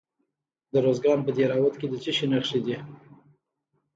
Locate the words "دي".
2.65-2.75